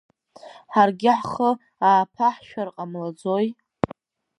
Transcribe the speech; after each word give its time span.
Ҳаргьы 0.73 1.11
ҳхы 1.19 1.49
ааԥаҳшәар 1.87 2.67
ҟамлаӡои? 2.75 3.47